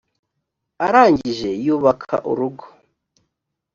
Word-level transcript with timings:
arangije 0.85 1.49
yubaka 1.65 2.15
urugo 2.31 2.65